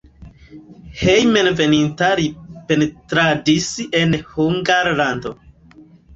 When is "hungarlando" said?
4.33-5.37